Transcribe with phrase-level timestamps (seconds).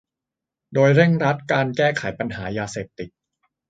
[0.73, 3.09] โดยเร่งรัดการแก้ไขปัญหายาเสพติด